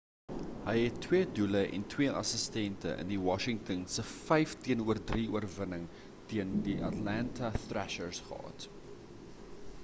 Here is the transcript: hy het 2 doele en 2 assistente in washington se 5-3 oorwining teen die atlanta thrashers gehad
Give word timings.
hy 0.67 0.71
het 0.83 0.95
2 1.05 1.25
doele 1.39 1.59
en 1.77 1.83
2 1.93 2.07
assistente 2.21 2.93
in 3.03 3.13
washington 3.27 3.83
se 3.97 4.05
5-3 4.07 5.27
oorwining 5.35 5.85
teen 6.33 6.57
die 6.71 6.79
atlanta 6.91 7.53
thrashers 7.69 8.25
gehad 8.33 8.69